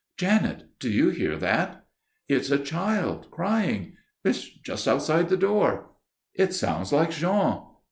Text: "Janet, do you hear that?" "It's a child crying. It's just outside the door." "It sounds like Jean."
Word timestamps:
"Janet, 0.17 0.63
do 0.79 0.89
you 0.89 1.11
hear 1.11 1.37
that?" 1.37 1.85
"It's 2.27 2.49
a 2.49 2.57
child 2.57 3.29
crying. 3.29 3.97
It's 4.25 4.49
just 4.49 4.87
outside 4.87 5.29
the 5.29 5.37
door." 5.37 5.91
"It 6.33 6.55
sounds 6.55 6.91
like 6.91 7.11
Jean." 7.11 7.59